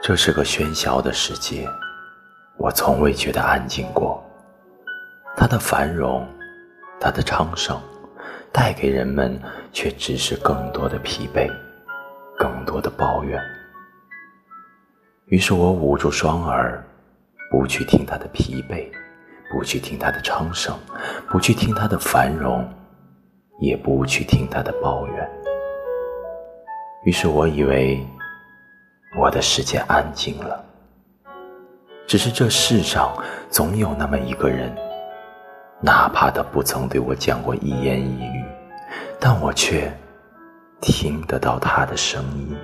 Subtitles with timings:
[0.00, 1.68] 这是个喧嚣的世界，
[2.56, 4.24] 我从未觉得安静过。
[5.36, 6.26] 它的繁荣，
[6.98, 7.78] 它的昌盛，
[8.50, 9.38] 带给人们
[9.72, 11.50] 却只是更多的疲惫，
[12.38, 13.42] 更多的抱怨。
[15.26, 16.82] 于是我捂住双耳，
[17.50, 18.88] 不去听它的疲惫，
[19.52, 20.74] 不去听它的昌盛，
[21.28, 22.66] 不去听它的繁荣，
[23.60, 25.30] 也不去听它的抱怨。
[27.04, 28.06] 于是我以为。
[29.18, 30.64] 我的世界安静了，
[32.06, 33.12] 只是这世上
[33.50, 34.72] 总有那么一个人，
[35.80, 38.44] 哪怕他不曾对我讲过一言一语，
[39.18, 39.92] 但我却
[40.80, 42.56] 听得到他的声音。